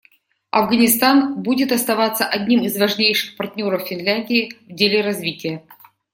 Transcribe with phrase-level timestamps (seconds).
[0.49, 5.63] Афганистан будет оставаться одним из важнейших партнеров Финляндии в деле развития.